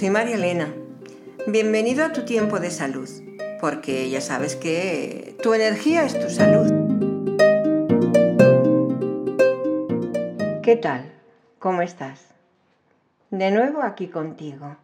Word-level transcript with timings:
soy 0.00 0.08
María 0.08 0.36
Elena. 0.36 0.72
Bienvenido 1.46 2.06
a 2.06 2.12
tu 2.14 2.24
tiempo 2.24 2.58
de 2.58 2.70
salud, 2.70 3.06
porque 3.60 4.08
ya 4.08 4.22
sabes 4.22 4.56
que 4.56 5.36
tu 5.42 5.52
energía 5.52 6.06
es 6.06 6.18
tu 6.18 6.30
salud. 6.30 6.72
¿Qué 10.62 10.76
tal? 10.76 11.12
¿Cómo 11.58 11.82
estás? 11.82 12.28
De 13.28 13.50
nuevo 13.50 13.82
aquí 13.82 14.08
contigo 14.08 14.74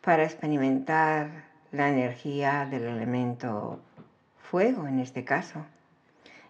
para 0.00 0.22
experimentar 0.22 1.46
la 1.72 1.88
energía 1.88 2.68
del 2.70 2.84
elemento 2.84 3.80
fuego 4.48 4.86
en 4.86 5.00
este 5.00 5.24
caso. 5.24 5.66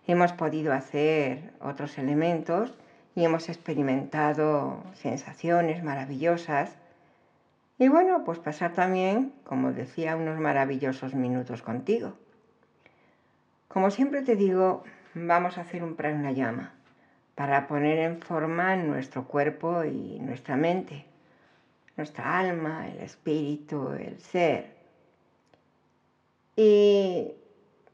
Hemos 0.06 0.34
podido 0.34 0.74
hacer 0.74 1.54
otros 1.62 1.96
elementos 1.96 2.74
y 3.14 3.24
hemos 3.24 3.48
experimentado 3.48 4.82
sensaciones 4.92 5.82
maravillosas. 5.82 6.76
Y 7.78 7.88
bueno, 7.88 8.24
pues 8.24 8.38
pasar 8.38 8.72
también, 8.72 9.34
como 9.44 9.72
decía, 9.72 10.16
unos 10.16 10.40
maravillosos 10.40 11.14
minutos 11.14 11.62
contigo. 11.62 12.14
Como 13.68 13.90
siempre 13.90 14.22
te 14.22 14.36
digo, 14.36 14.84
vamos 15.14 15.58
a 15.58 15.62
hacer 15.62 15.82
un 15.82 15.94
pranayama 15.94 16.72
para 17.34 17.66
poner 17.66 17.98
en 17.98 18.20
forma 18.22 18.76
nuestro 18.76 19.26
cuerpo 19.26 19.84
y 19.84 20.18
nuestra 20.20 20.56
mente, 20.56 21.04
nuestra 21.96 22.38
alma, 22.38 22.88
el 22.88 23.00
espíritu, 23.00 23.90
el 23.90 24.18
ser. 24.20 24.74
Y 26.56 27.34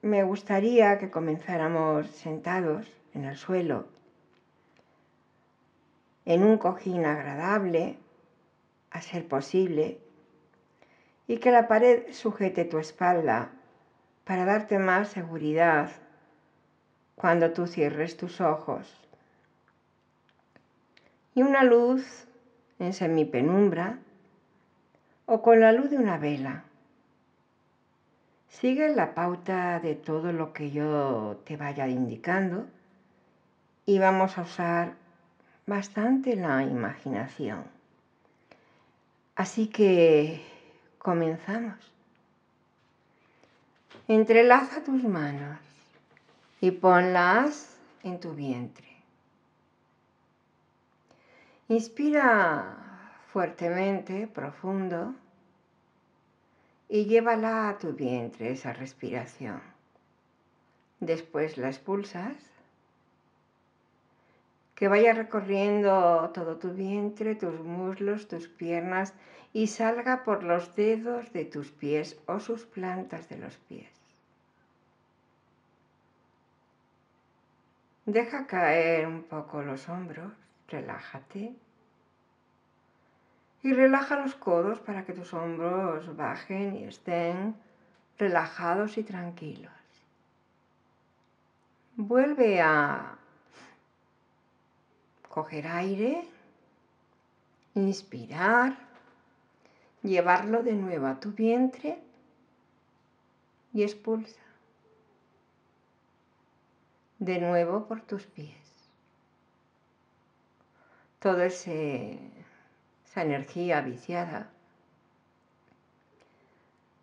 me 0.03 0.23
gustaría 0.23 0.99
que 0.99 1.11
comenzáramos 1.11 2.07
sentados 2.07 2.87
en 3.15 3.25
el 3.25 3.37
suelo 3.37 3.87
en 6.25 6.45
un 6.45 6.59
cojín 6.59 7.05
agradable, 7.05 7.99
a 8.93 9.01
ser 9.01 9.27
posible, 9.27 9.99
y 11.27 11.39
que 11.39 11.51
la 11.51 11.69
pared 11.69 12.13
sujete 12.13 12.65
tu 12.65 12.79
espalda 12.79 13.51
para 14.25 14.45
darte 14.45 14.79
más 14.79 15.09
seguridad 15.09 15.91
cuando 17.15 17.53
tú 17.53 17.67
cierres 17.67 18.17
tus 18.17 18.41
ojos. 18.41 18.99
Y 21.35 21.43
una 21.43 21.65
luz 21.65 22.27
en 22.79 22.93
semipenumbra 22.93 23.99
o 25.27 25.41
con 25.41 25.61
la 25.61 25.73
luz 25.73 25.91
de 25.91 25.97
una 25.97 26.19
vela. 26.19 26.65
Sigue 28.49 28.95
la 28.95 29.15
pauta 29.15 29.81
de 29.81 29.95
todo 29.95 30.33
lo 30.33 30.53
que 30.53 30.71
yo 30.71 31.41
te 31.45 31.57
vaya 31.57 31.89
indicando 31.89 32.67
y 33.87 33.99
vamos 33.99 34.37
a 34.37 34.43
usar 34.43 34.95
bastante 35.67 36.37
la 36.37 36.63
imaginación. 36.63 37.65
Así 39.35 39.69
que 39.69 40.45
comenzamos. 40.99 41.79
Entrelaza 44.09 44.85
tus 44.85 45.03
manos 45.05 45.59
y 46.61 46.71
ponlas 46.71 47.79
en 48.03 48.21
tu 48.21 48.35
vientre. 48.35 48.89
Inspira 51.69 53.11
fuertemente, 53.33 54.27
profundo, 54.27 55.15
y 56.91 57.07
llévala 57.07 57.71
a 57.71 57.79
tu 57.79 57.95
vientre 57.95 58.51
esa 58.51 58.75
respiración. 58.75 59.63
Después 61.01 61.57
la 61.57 61.69
expulsas 61.69 62.35
que 64.83 64.89
vaya 64.89 65.13
recorriendo 65.13 66.29
todo 66.35 66.57
tu 66.57 66.73
vientre, 66.73 67.37
tus 67.37 67.61
muslos, 67.61 68.27
tus 68.27 68.49
piernas 68.49 69.15
y 69.53 69.69
salga 69.69 70.25
por 70.25 70.43
los 70.43 70.75
dedos 70.75 71.33
de 71.33 71.45
tus 71.45 71.71
pies 71.71 72.21
o 72.27 72.41
sus 72.41 72.65
plantas 72.65 73.29
de 73.29 73.39
los 73.39 73.57
pies. 73.59 73.93
Deja 78.07 78.49
caer 78.49 79.07
un 79.07 79.23
poco 79.23 79.63
los 79.63 79.89
hombros, 79.89 80.33
relájate. 80.67 81.55
Y 83.63 83.73
relaja 83.75 84.19
los 84.19 84.35
codos 84.35 84.81
para 84.81 85.05
que 85.05 85.13
tus 85.13 85.33
hombros 85.33 86.17
bajen 86.17 86.75
y 86.75 86.85
estén 86.87 87.55
relajados 88.19 88.99
y 88.99 89.05
tranquilos. 89.05 89.71
Vuelve 91.95 92.61
a 92.61 93.12
coger 95.33 95.67
aire, 95.67 96.29
inspirar, 97.75 98.77
llevarlo 100.03 100.63
de 100.63 100.75
nuevo 100.75 101.07
a 101.07 101.19
tu 101.21 101.33
vientre 101.33 101.99
y 103.73 103.83
expulsa. 103.83 104.43
De 107.19 107.39
nuevo 107.39 107.87
por 107.87 108.03
tus 108.03 108.27
pies. 108.27 108.59
Toda 111.19 111.47
esa 111.47 111.63
energía 113.17 113.81
viciada. 113.81 114.51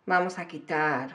Vamos 0.06 0.38
a 0.38 0.46
quitar 0.46 1.10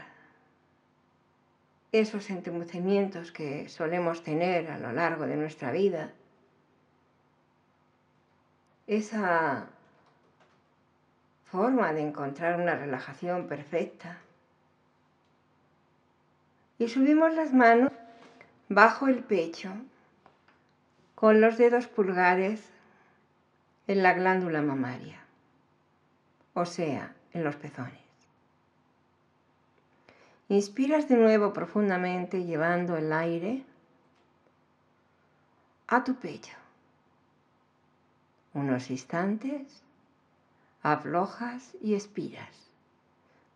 esos 1.94 2.30
entumecimientos 2.30 3.32
que 3.32 3.70
solemos 3.70 4.22
tener 4.22 4.70
a 4.70 4.78
lo 4.78 4.92
largo 4.92 5.26
de 5.26 5.38
nuestra 5.38 5.72
vida 5.72 6.12
esa 8.88 9.68
forma 11.46 11.94
de 11.94 12.02
encontrar 12.02 12.60
una 12.60 12.76
relajación 12.76 13.48
perfecta. 13.48 14.18
Y 16.78 16.90
subimos 16.90 17.34
las 17.34 17.54
manos 17.54 17.92
bajo 18.68 19.08
el 19.08 19.24
pecho 19.24 19.72
con 21.16 21.40
los 21.40 21.58
dedos 21.58 21.88
pulgares 21.88 22.62
en 23.88 24.04
la 24.04 24.14
glándula 24.14 24.62
mamaria, 24.62 25.20
o 26.54 26.66
sea, 26.66 27.16
en 27.34 27.44
los 27.44 27.56
pezones. 27.56 28.00
Inspiras 30.50 31.08
de 31.08 31.16
nuevo 31.16 31.54
profundamente 31.54 32.44
llevando 32.44 32.98
el 32.98 33.14
aire 33.14 33.64
a 35.88 36.04
tu 36.04 36.16
pecho 36.16 36.56
unos 38.56 38.90
instantes, 38.90 39.84
aflojas 40.82 41.76
y 41.82 41.94
expiras, 41.94 42.72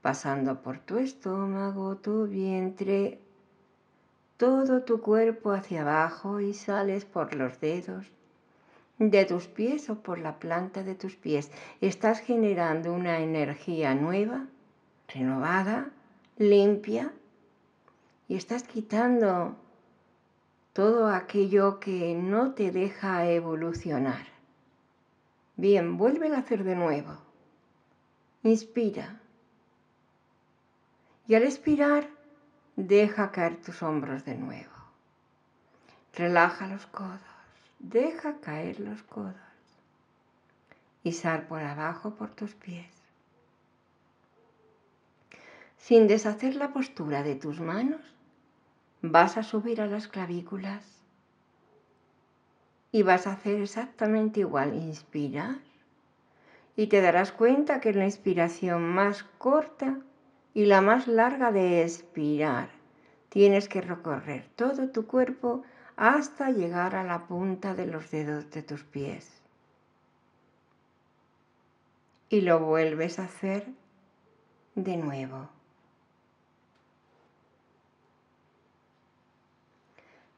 pasando 0.02 0.62
por 0.62 0.78
tu 0.80 0.98
estómago, 0.98 1.96
tu 1.96 2.28
vientre, 2.28 3.20
todo 4.38 4.84
tu 4.84 5.02
cuerpo 5.02 5.52
hacia 5.52 5.82
abajo 5.82 6.40
y 6.42 6.54
sales 6.54 7.06
por 7.06 7.34
los 7.34 7.60
dedos 7.60 8.06
de 9.00 9.24
tus 9.24 9.48
pies 9.48 9.90
o 9.90 9.96
por 9.96 10.20
la 10.20 10.38
planta 10.38 10.84
de 10.84 10.96
tus 10.96 11.16
pies. 11.16 11.50
Estás 11.80 12.20
generando 12.20 12.94
una 12.94 13.20
energía 13.20 13.96
nueva, 13.96 14.48
renovada, 15.08 15.92
limpia 16.38 17.14
y 18.28 18.36
estás 18.36 18.64
quitando 18.64 19.56
todo 20.74 21.08
aquello 21.08 21.80
que 21.80 22.14
no 22.16 22.52
te 22.52 22.72
deja 22.72 23.30
evolucionar. 23.30 24.39
Bien, 25.60 25.98
vuelve 25.98 26.34
a 26.34 26.40
hacer 26.40 26.64
de 26.64 26.74
nuevo. 26.74 27.18
Inspira. 28.44 29.20
Y 31.28 31.36
al 31.36 31.44
expirar, 31.44 32.08
deja 32.78 33.30
caer 33.32 33.58
tus 33.58 33.84
hombros 33.84 34.24
de 34.24 34.36
nuevo. 34.36 34.72
Relaja 36.16 36.66
los 36.68 36.86
codos. 36.86 37.20
Deja 37.80 38.38
caer 38.40 38.80
los 38.80 39.04
codos. 39.04 39.36
Y 41.04 41.12
sal 41.12 41.46
por 41.48 41.62
abajo 41.62 42.16
por 42.16 42.30
tus 42.30 42.56
pies. 42.56 42.94
Sin 45.78 46.08
deshacer 46.08 46.56
la 46.56 46.72
postura 46.72 47.22
de 47.22 47.36
tus 47.36 47.60
manos, 47.60 48.00
vas 49.02 49.36
a 49.36 49.44
subir 49.44 49.82
a 49.82 49.88
las 49.88 50.08
clavículas 50.08 50.99
y 52.92 53.04
vas 53.04 53.28
a 53.28 53.34
hacer 53.34 53.62
exactamente 53.62 54.42
igual. 54.42 54.76
Inspirar 54.76 55.58
y 56.80 56.88
te 56.88 57.02
darás 57.02 57.34
cuenta 57.34 57.82
que 57.82 57.90
es 57.90 57.98
la 57.98 58.06
inspiración 58.06 58.82
más 58.84 59.24
corta 59.38 60.00
y 60.54 60.66
la 60.66 60.80
más 60.80 61.10
larga 61.10 61.52
de 61.52 61.84
expirar. 61.84 62.70
Tienes 63.28 63.68
que 63.68 63.82
recorrer 63.82 64.48
todo 64.56 64.88
tu 64.88 65.06
cuerpo 65.06 65.64
hasta 65.98 66.52
llegar 66.52 66.96
a 66.96 67.04
la 67.04 67.28
punta 67.28 67.74
de 67.74 67.86
los 67.86 68.10
dedos 68.12 68.50
de 68.52 68.64
tus 68.64 68.86
pies. 68.86 69.30
Y 72.30 72.40
lo 72.40 72.62
vuelves 72.62 73.20
a 73.20 73.26
hacer 73.26 73.68
de 74.76 74.96
nuevo. 74.96 75.50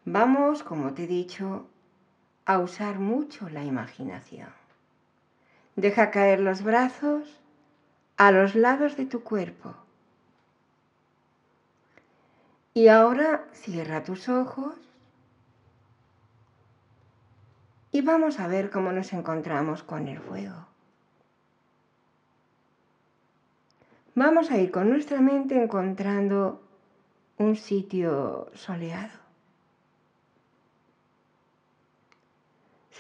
Vamos, 0.06 0.64
como 0.64 0.96
te 0.96 1.04
he 1.04 1.08
dicho, 1.08 1.68
a 2.46 2.60
usar 2.60 3.00
mucho 3.00 3.50
la 3.50 3.64
imaginación. 3.64 4.50
Deja 5.76 6.12
caer 6.12 6.40
los 6.40 6.64
brazos 6.64 7.40
a 8.18 8.32
los 8.32 8.56
lados 8.56 8.98
de 8.98 9.06
tu 9.06 9.24
cuerpo. 9.24 9.74
Y 12.74 12.88
ahora 12.88 13.46
cierra 13.54 14.04
tus 14.04 14.30
ojos 14.30 14.76
y 17.92 18.02
vamos 18.02 18.40
a 18.40 18.48
ver 18.48 18.70
cómo 18.70 18.92
nos 18.92 19.12
encontramos 19.14 19.84
con 19.84 20.08
el 20.08 20.20
fuego. 20.20 20.68
Vamos 24.16 24.52
a 24.52 24.58
ir 24.58 24.72
con 24.72 24.90
nuestra 24.90 25.22
mente 25.22 25.62
encontrando 25.62 26.62
un 27.38 27.56
sitio 27.56 28.52
soleado. 28.54 29.21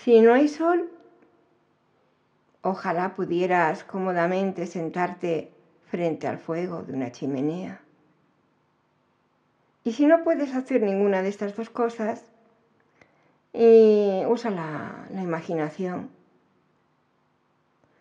Si 0.04 0.20
no 0.20 0.34
hay 0.34 0.48
sol, 0.48 0.90
ojalá 2.64 3.14
pudieras 3.14 3.84
cómodamente 3.84 4.66
sentarte 4.66 5.52
frente 5.92 6.26
al 6.26 6.40
fuego 6.40 6.82
de 6.82 6.94
una 6.94 7.12
chimenea. 7.12 7.84
Y 9.84 9.92
si 9.92 10.08
no 10.08 10.24
puedes 10.24 10.56
hacer 10.56 10.82
ninguna 10.82 11.22
de 11.22 11.30
estas 11.30 11.56
dos 11.56 11.70
cosas, 11.70 12.26
usa 13.54 14.50
la, 14.50 15.22
imaginación. 15.22 16.10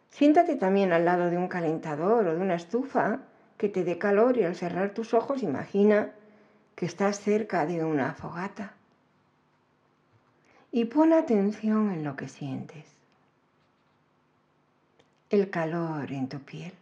Siéntate 0.08 0.56
también 0.56 0.94
al 0.94 1.05
lado 1.05 1.29
de 1.29 1.37
un 1.37 1.49
calentador 1.49 2.29
o 2.29 2.35
de 2.35 2.41
una 2.41 2.55
estufa 2.55 3.19
que 3.58 3.69
te 3.69 3.85
dé 3.85 3.99
calor 3.99 4.38
y 4.38 4.44
al 4.44 4.56
cerrar 4.56 4.94
tus 4.94 5.12
ojos 5.12 5.43
imagina 5.43 6.08
que 6.76 6.87
estás 6.87 7.20
cerca 7.20 7.67
de 7.67 7.85
una 7.85 8.14
fogata. 8.14 8.80
Y 10.72 10.84
pon 10.84 11.12
atención 11.12 11.90
en 11.90 12.05
lo 12.05 12.14
que 12.14 12.28
sientes. 12.28 12.84
El 15.28 15.50
calor 15.50 16.12
en 16.12 16.28
tu 16.28 16.38
piel. 16.38 16.72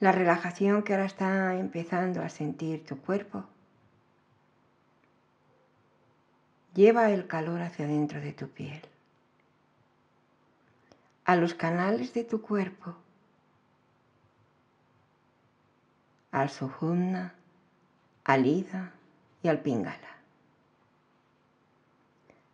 La 0.00 0.10
relajación 0.12 0.82
que 0.82 0.94
ahora 0.94 1.06
está 1.06 1.54
empezando 1.54 2.22
a 2.22 2.28
sentir 2.28 2.84
tu 2.84 2.98
cuerpo. 2.98 3.44
Lleva 6.74 7.10
el 7.10 7.26
calor 7.26 7.60
hacia 7.62 7.86
dentro 7.86 8.20
de 8.20 8.32
tu 8.32 8.48
piel, 8.48 8.80
a 11.24 11.36
los 11.36 11.54
canales 11.54 12.14
de 12.14 12.24
tu 12.24 12.40
cuerpo, 12.40 12.94
al 16.30 16.48
sujumna, 16.48 17.34
al 18.24 18.46
ida 18.46 18.92
y 19.42 19.48
al 19.48 19.60
pingala. 19.60 20.19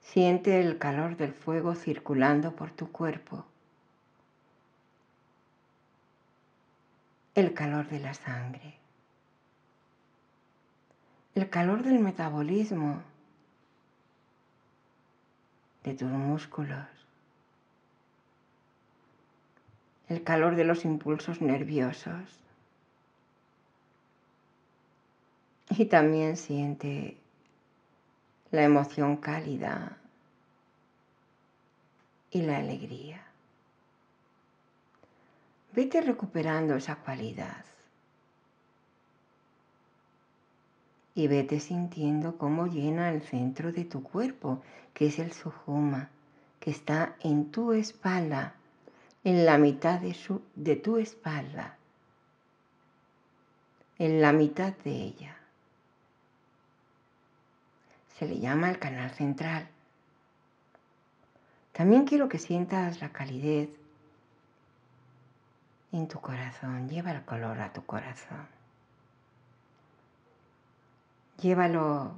Siente 0.06 0.61
el 0.61 0.79
calor 0.79 1.17
del 1.17 1.35
fuego 1.35 1.75
circulando 1.75 2.55
por 2.55 2.70
tu 2.70 2.91
cuerpo, 2.91 3.44
el 7.35 7.53
calor 7.53 7.88
de 7.88 7.99
la 7.99 8.14
sangre, 8.14 8.79
el 11.35 11.50
calor 11.50 11.82
del 11.82 11.99
metabolismo 11.99 13.03
de 15.82 15.94
tus 15.94 16.09
músculos, 16.09 16.87
el 20.09 20.23
calor 20.23 20.55
de 20.55 20.64
los 20.64 20.85
impulsos 20.85 21.43
nerviosos. 21.43 22.41
Y 25.70 25.87
también 25.87 26.37
siente 26.37 27.19
la 28.56 28.62
emoción 28.62 29.19
cálida 29.19 29.99
y 32.31 32.41
la 32.41 32.56
alegría. 32.56 33.23
Vete 35.75 36.00
recuperando 36.00 36.75
esa 36.75 36.97
cualidad. 36.97 37.67
Y 41.14 41.26
vete 41.29 41.61
sintiendo 41.61 42.38
cómo 42.38 42.67
llena 42.67 43.11
el 43.11 43.20
centro 43.20 43.73
de 43.73 43.85
tu 43.85 44.03
cuerpo, 44.03 44.62
que 44.94 45.09
es 45.09 45.19
el 45.19 45.35
sujuma, 45.35 46.09
que 46.59 46.70
está 46.70 47.14
en 47.20 47.50
tu 47.50 47.75
espalda, 47.75 48.55
en 49.23 49.44
la 49.44 49.59
mitad 49.59 50.00
de, 50.00 50.14
su, 50.14 50.41
de 50.55 50.76
tu 50.76 50.97
espalda, 50.97 51.76
en 53.99 54.23
la 54.23 54.32
mitad 54.32 54.73
de 54.82 54.93
ella. 54.93 55.37
Se 58.18 58.26
le 58.26 58.38
llama 58.38 58.70
el 58.70 58.78
canal 58.78 59.10
central. 59.10 59.68
También 61.72 62.06
quiero 62.06 62.28
que 62.28 62.38
sientas 62.38 63.00
la 63.02 63.12
calidez 63.12 63.68
en 65.92 66.08
tu 66.08 66.18
corazón. 66.20 66.88
Lleva 66.88 67.12
el 67.12 67.22
color 67.26 67.60
a 67.60 67.72
tu 67.74 67.84
corazón. 67.84 68.46
Llévalo 71.42 72.14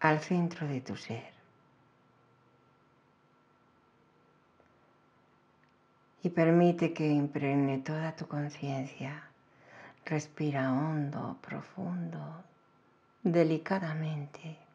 al 0.00 0.20
centro 0.20 0.66
de 0.66 0.80
tu 0.80 0.96
ser. 0.96 1.32
Y 6.24 6.30
permite 6.30 6.92
que 6.92 7.06
impregne 7.06 7.78
toda 7.78 8.16
tu 8.16 8.26
conciencia. 8.26 9.22
Respira 10.04 10.72
hondo, 10.72 11.38
profundo, 11.40 12.42
delicadamente. 13.32 14.66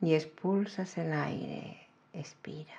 y 0.00 0.14
expulsas 0.14 0.96
el 0.98 1.12
aire, 1.12 1.76
expira. 2.12 2.74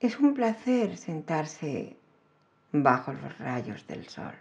Es 0.00 0.18
un 0.18 0.32
placer 0.32 0.96
sentarse 0.96 1.96
bajo 2.72 3.12
los 3.12 3.36
rayos 3.38 3.86
del 3.86 4.08
sol. 4.08 4.34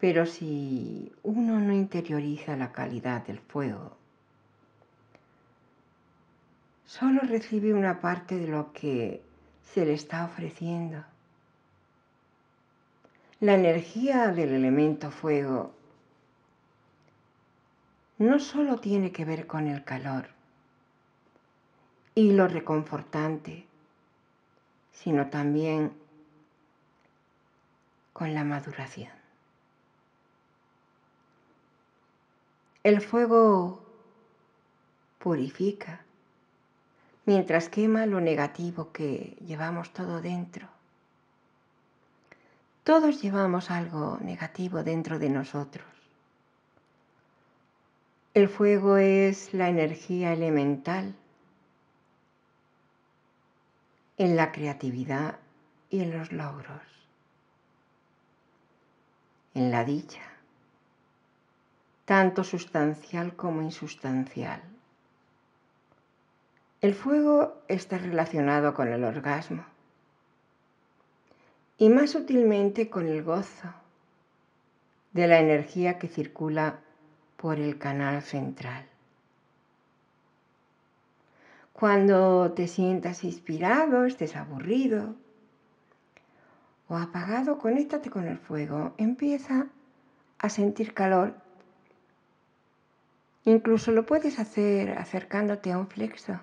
Pero 0.00 0.26
si 0.26 1.12
uno 1.24 1.58
no 1.58 1.72
interioriza 1.72 2.56
la 2.56 2.70
calidad 2.70 3.26
del 3.26 3.40
fuego, 3.40 3.96
solo 6.86 7.20
recibe 7.22 7.74
una 7.74 8.00
parte 8.00 8.36
de 8.36 8.46
lo 8.46 8.72
que 8.72 9.27
se 9.72 9.84
le 9.84 9.94
está 9.94 10.24
ofreciendo. 10.24 11.04
La 13.40 13.54
energía 13.54 14.28
del 14.28 14.52
elemento 14.52 15.10
fuego 15.10 15.72
no 18.18 18.40
solo 18.40 18.78
tiene 18.78 19.12
que 19.12 19.24
ver 19.24 19.46
con 19.46 19.68
el 19.68 19.84
calor 19.84 20.28
y 22.14 22.32
lo 22.32 22.48
reconfortante, 22.48 23.64
sino 24.90 25.28
también 25.28 25.92
con 28.12 28.34
la 28.34 28.42
maduración. 28.42 29.12
El 32.82 33.00
fuego 33.00 33.84
purifica 35.18 36.00
mientras 37.28 37.68
quema 37.68 38.06
lo 38.06 38.22
negativo 38.22 38.90
que 38.90 39.36
llevamos 39.46 39.92
todo 39.92 40.22
dentro. 40.22 40.66
Todos 42.84 43.20
llevamos 43.20 43.70
algo 43.70 44.16
negativo 44.22 44.82
dentro 44.82 45.18
de 45.18 45.28
nosotros. 45.28 45.86
El 48.32 48.48
fuego 48.48 48.96
es 48.96 49.52
la 49.52 49.68
energía 49.68 50.32
elemental 50.32 51.14
en 54.16 54.34
la 54.34 54.50
creatividad 54.50 55.38
y 55.90 56.00
en 56.00 56.16
los 56.16 56.32
logros, 56.32 56.80
en 59.52 59.70
la 59.70 59.84
dicha, 59.84 60.22
tanto 62.06 62.42
sustancial 62.42 63.36
como 63.36 63.60
insustancial. 63.60 64.77
El 66.80 66.94
fuego 66.94 67.54
está 67.66 67.98
relacionado 67.98 68.72
con 68.72 68.86
el 68.86 69.02
orgasmo 69.02 69.64
y 71.76 71.88
más 71.88 72.10
sutilmente 72.10 72.88
con 72.88 73.08
el 73.08 73.24
gozo 73.24 73.68
de 75.12 75.26
la 75.26 75.40
energía 75.40 75.98
que 75.98 76.06
circula 76.06 76.78
por 77.36 77.58
el 77.58 77.78
canal 77.78 78.22
central. 78.22 78.86
Cuando 81.72 82.52
te 82.52 82.68
sientas 82.68 83.24
inspirado, 83.24 84.04
estés 84.04 84.36
aburrido 84.36 85.16
o 86.88 86.96
apagado, 86.96 87.58
conéctate 87.58 88.08
con 88.08 88.26
el 88.26 88.38
fuego. 88.38 88.94
Empieza 88.98 89.66
a 90.38 90.48
sentir 90.48 90.94
calor. 90.94 91.34
Incluso 93.44 93.90
lo 93.90 94.06
puedes 94.06 94.38
hacer 94.38 94.98
acercándote 94.98 95.72
a 95.72 95.78
un 95.78 95.86
flexo, 95.88 96.40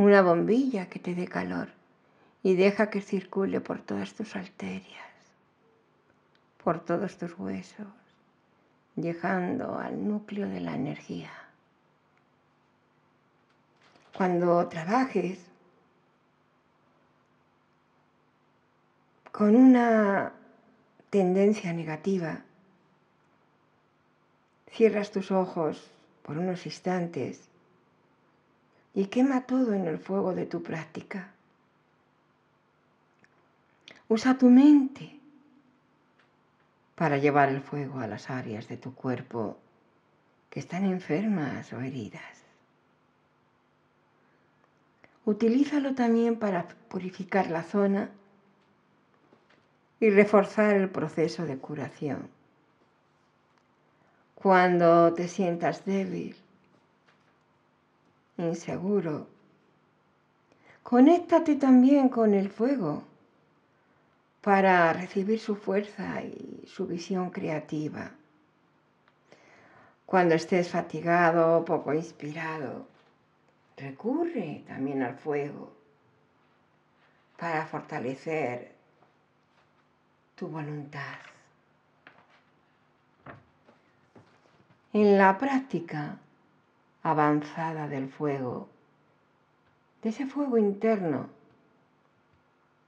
una 0.00 0.22
bombilla 0.22 0.88
que 0.88 0.98
te 0.98 1.14
dé 1.14 1.28
calor 1.28 1.68
y 2.42 2.54
deja 2.54 2.88
que 2.88 3.02
circule 3.02 3.60
por 3.60 3.82
todas 3.82 4.14
tus 4.14 4.34
arterias. 4.34 5.10
por 6.64 6.80
todos 6.80 7.16
tus 7.16 7.38
huesos, 7.38 7.86
llegando 8.94 9.78
al 9.78 10.06
núcleo 10.06 10.46
de 10.46 10.60
la 10.60 10.74
energía. 10.74 11.30
Cuando 14.14 14.68
trabajes 14.68 15.38
con 19.32 19.56
una 19.56 20.32
tendencia 21.08 21.72
negativa, 21.72 22.42
cierras 24.70 25.10
tus 25.10 25.30
ojos 25.30 25.90
por 26.22 26.36
unos 26.36 26.66
instantes 26.66 27.49
y 28.94 29.06
quema 29.06 29.42
todo 29.42 29.74
en 29.74 29.86
el 29.86 29.98
fuego 29.98 30.34
de 30.34 30.46
tu 30.46 30.62
práctica. 30.62 31.30
Usa 34.08 34.36
tu 34.36 34.48
mente 34.50 35.18
para 36.96 37.18
llevar 37.18 37.48
el 37.48 37.62
fuego 37.62 38.00
a 38.00 38.06
las 38.06 38.28
áreas 38.28 38.68
de 38.68 38.76
tu 38.76 38.94
cuerpo 38.94 39.56
que 40.50 40.60
están 40.60 40.84
enfermas 40.84 41.72
o 41.72 41.80
heridas. 41.80 42.42
Utilízalo 45.24 45.94
también 45.94 46.38
para 46.38 46.66
purificar 46.88 47.50
la 47.50 47.62
zona 47.62 48.10
y 50.00 50.10
reforzar 50.10 50.74
el 50.74 50.88
proceso 50.88 51.44
de 51.46 51.58
curación. 51.58 52.28
Cuando 54.34 55.12
te 55.12 55.28
sientas 55.28 55.84
débil, 55.84 56.34
inseguro, 58.48 59.26
conéctate 60.82 61.56
también 61.56 62.08
con 62.08 62.34
el 62.34 62.50
fuego 62.50 63.04
para 64.40 64.92
recibir 64.92 65.38
su 65.38 65.56
fuerza 65.56 66.22
y 66.22 66.64
su 66.66 66.86
visión 66.86 67.30
creativa. 67.30 68.10
Cuando 70.06 70.34
estés 70.34 70.68
fatigado 70.68 71.58
o 71.58 71.64
poco 71.64 71.94
inspirado, 71.94 72.86
recurre 73.76 74.64
también 74.66 75.02
al 75.02 75.16
fuego 75.16 75.72
para 77.36 77.64
fortalecer 77.66 78.72
tu 80.34 80.48
voluntad. 80.48 81.18
En 84.92 85.16
la 85.16 85.38
práctica 85.38 86.18
avanzada 87.02 87.88
del 87.88 88.08
fuego, 88.08 88.68
de 90.02 90.10
ese 90.10 90.26
fuego 90.26 90.58
interno, 90.58 91.28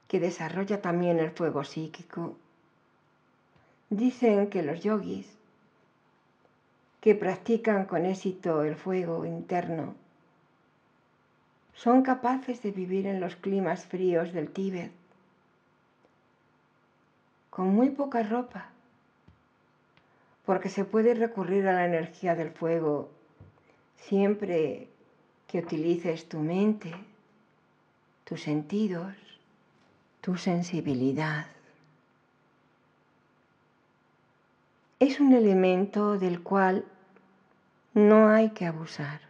que 0.09 0.21
desarrolla 0.21 0.83
también 0.83 1.19
el 1.19 1.31
fuego 1.31 1.65
psíquico. 1.65 2.37
Dicen 3.89 4.51
que 4.51 4.63
los 4.63 4.83
yogis 4.83 5.27
que 7.01 7.15
practican 7.15 7.87
con 7.87 8.07
éxito 8.07 8.63
el 8.63 8.77
fuego 8.77 9.25
interno 9.25 9.95
son 11.75 12.03
capaces 12.03 12.63
de 12.63 12.71
vivir 12.71 13.07
en 13.07 13.21
los 13.21 13.37
climas 13.37 13.87
fríos 13.87 14.33
del 14.33 14.51
Tíbet 14.51 14.93
con 17.53 17.69
muy 17.75 17.91
poca 17.91 18.23
ropa, 18.23 18.71
porque 20.47 20.71
se 20.71 20.87
puede 20.87 21.13
recurrir 21.13 21.69
a 21.69 21.75
la 21.75 21.85
energía 21.85 22.35
del 22.35 22.51
fuego 22.51 23.11
siempre 24.09 24.89
que 25.47 25.59
utilices 25.59 26.29
tu 26.29 26.39
mente, 26.39 26.93
tus 28.25 28.43
sentidos 28.43 29.15
tu 30.23 30.37
sensibilidad. 30.37 31.47
Es 35.01 35.19
un 35.19 35.33
elemento 35.33 36.17
del 36.17 36.41
cual 36.45 36.85
no 37.93 38.29
hay 38.29 38.51
que 38.51 38.67
abusar. 38.67 39.21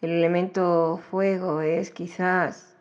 El 0.00 0.10
elemento 0.10 1.00
fuego 1.10 1.60
es 1.60 1.90
quizás 1.90 2.72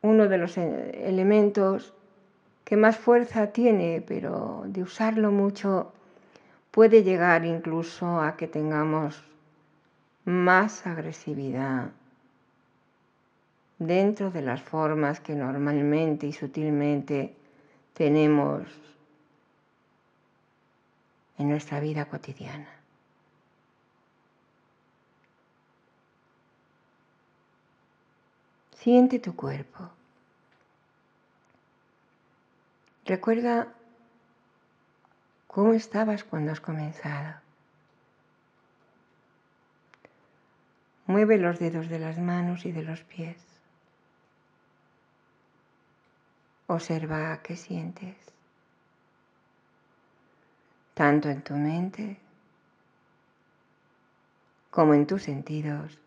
uno 0.00 0.28
de 0.28 0.38
los 0.38 0.56
elementos 0.56 1.92
que 2.64 2.76
más 2.76 2.96
fuerza 2.96 3.48
tiene, 3.48 4.00
pero 4.06 4.62
de 4.66 4.82
usarlo 4.84 5.32
mucho 5.32 5.92
puede 6.74 7.04
llegar 7.04 7.44
incluso 7.44 8.20
a 8.20 8.36
que 8.36 8.48
tengamos 8.48 9.22
más 10.24 10.84
agresividad 10.88 11.92
dentro 13.78 14.32
de 14.32 14.42
las 14.42 14.60
formas 14.60 15.20
que 15.20 15.36
normalmente 15.36 16.26
y 16.26 16.32
sutilmente 16.32 17.36
tenemos 17.92 18.66
en 21.38 21.48
nuestra 21.48 21.78
vida 21.78 22.06
cotidiana. 22.06 22.68
Siente 28.72 29.20
tu 29.20 29.36
cuerpo. 29.36 29.90
Recuerda 33.04 33.72
cómo 35.54 35.72
estabas 35.72 36.24
cuando 36.24 36.50
has 36.50 36.60
comenzado. 36.60 37.36
Mueve 41.06 41.38
los 41.38 41.60
dedos 41.60 41.88
de 41.88 42.00
las 42.00 42.18
manos 42.18 42.66
y 42.66 42.72
de 42.72 42.82
los 42.82 43.02
pies. 43.04 43.36
Observa 46.66 47.40
qué 47.40 47.54
sientes, 47.54 48.16
tanto 50.94 51.28
en 51.28 51.42
tu 51.42 51.54
mente 51.54 52.18
como 54.70 54.94
en 54.94 55.06
tus 55.06 55.22
sentidos 55.22 56.00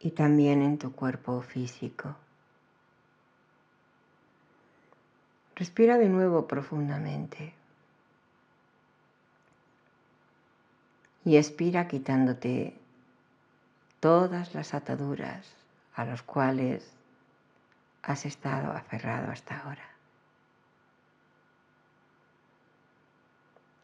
y 0.00 0.10
también 0.10 0.62
en 0.62 0.76
tu 0.76 0.90
cuerpo 0.90 1.40
físico. 1.40 2.16
Respira 5.58 5.98
de 5.98 6.08
nuevo 6.08 6.46
profundamente 6.46 7.52
y 11.24 11.36
expira 11.36 11.88
quitándote 11.88 12.78
todas 13.98 14.54
las 14.54 14.72
ataduras 14.72 15.52
a 15.96 16.04
los 16.04 16.22
cuales 16.22 16.88
has 18.04 18.24
estado 18.24 18.70
aferrado 18.70 19.32
hasta 19.32 19.58
ahora. 19.58 19.82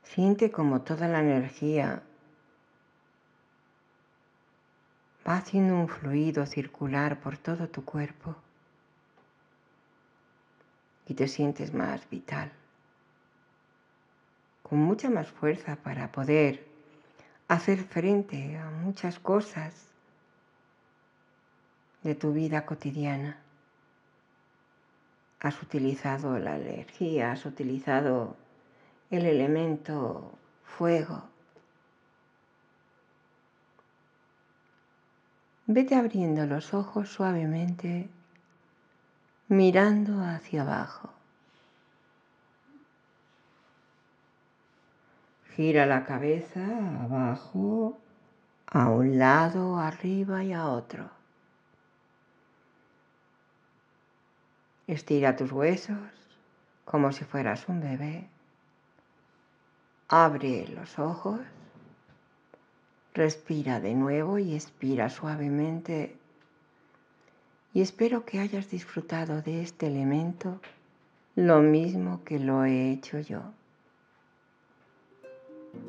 Siente 0.05 0.53
como 0.53 0.83
toda 0.83 1.09
la 1.09 1.19
energía 1.19 2.05
va 5.27 5.39
haciendo 5.39 5.75
un 5.75 5.89
fluido 5.89 6.47
circular 6.47 7.19
por 7.19 7.37
todo 7.37 7.67
tu 7.67 7.85
cuerpo 7.85 8.37
y 11.07 11.15
te 11.15 11.29
sientes 11.29 11.75
más 11.75 12.09
vital, 12.11 12.51
con 14.63 14.79
mucha 14.79 15.11
más 15.11 15.29
fuerza 15.29 15.77
para 15.77 16.11
poder 16.13 16.67
hacer 17.49 17.85
frente 17.85 18.57
a 18.57 18.71
muchas 18.71 19.19
cosas 19.19 19.87
de 22.03 22.15
tu 22.15 22.33
vida 22.33 22.65
cotidiana 22.65 23.39
has 25.45 25.63
utilizado 25.63 26.39
la 26.39 26.57
energía, 26.57 27.33
has 27.33 27.45
utilizado 27.45 28.35
el 29.11 29.27
elemento 29.27 30.33
fuego. 30.65 31.23
Vete 35.67 35.97
abriendo 35.97 36.47
los 36.47 36.73
ojos 36.73 37.11
suavemente, 37.11 38.09
mirando 39.55 40.21
hacia 40.21 40.63
abajo. 40.63 41.11
Gira 45.55 45.87
la 45.87 46.05
cabeza 46.05 46.61
abajo, 47.05 47.97
a 48.67 48.91
un 48.91 49.19
lado, 49.19 49.79
arriba 49.79 50.43
y 50.43 50.53
a 50.53 50.67
otro. 50.67 51.09
Estira 54.89 55.37
tus 55.37 55.53
huesos 55.53 55.97
como 56.85 57.13
si 57.13 57.25
fueras 57.25 57.69
un 57.69 57.81
bebé. 57.81 58.29
Abre 60.09 60.69
los 60.69 60.99
ojos. 60.99 61.41
Respira 63.15 63.81
de 63.81 63.95
nuevo 63.95 64.39
y 64.39 64.55
expira 64.55 65.09
suavemente. 65.09 66.19
Y 67.75 67.83
espero 67.83 68.25
que 68.25 68.39
hayas 68.39 68.71
disfrutado 68.71 69.43
de 69.43 69.61
este 69.61 69.89
elemento 69.89 70.61
lo 71.35 71.61
mismo 71.61 72.23
que 72.25 72.39
lo 72.39 72.65
he 72.65 72.93
hecho 72.93 73.19
yo. 73.19 73.41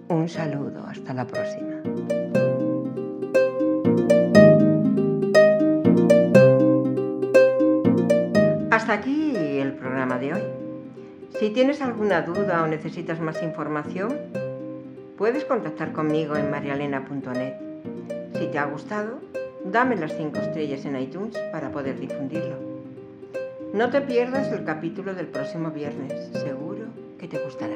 Un 0.07 0.27
saludo, 0.27 0.83
hasta 0.87 1.13
la 1.13 1.27
próxima. 1.27 1.83
Hasta 8.71 8.93
aquí 8.93 9.35
el 9.35 9.73
programa 9.73 10.17
de 10.17 10.33
hoy. 10.33 10.41
Si 11.39 11.51
tienes 11.51 11.81
alguna 11.81 12.23
duda 12.23 12.63
o 12.63 12.67
necesitas 12.67 13.19
más 13.19 13.43
información, 13.43 14.17
puedes 15.19 15.45
contactar 15.45 15.91
conmigo 15.91 16.35
en 16.35 16.49
marialena.net. 16.49 17.53
Si 18.33 18.47
te 18.47 18.57
ha 18.57 18.65
gustado, 18.65 19.19
dame 19.71 19.95
las 19.95 20.15
5 20.15 20.37
estrellas 20.39 20.85
en 20.85 20.99
iTunes 20.99 21.37
para 21.51 21.71
poder 21.71 21.99
difundirlo. 21.99 22.55
No 23.73 23.89
te 23.89 24.01
pierdas 24.01 24.51
el 24.51 24.63
capítulo 24.63 25.13
del 25.13 25.27
próximo 25.27 25.71
viernes, 25.71 26.29
seguro 26.33 26.85
que 27.19 27.27
te 27.27 27.39
gustará. 27.39 27.75